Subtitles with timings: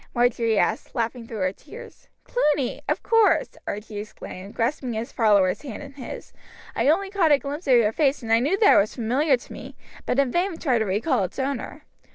[0.15, 2.07] Marjory asked, laughing through her tears.
[2.23, 2.81] "Cluny!
[2.89, 6.33] of course," Archie exclaimed, grasping his follower's hand in his.
[6.75, 9.53] "I only caught a glimpse of your face and knew that it was familiar to
[9.53, 9.75] me,
[10.07, 11.83] but in vain tried to recall its owner.